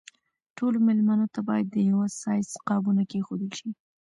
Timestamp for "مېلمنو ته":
0.87-1.39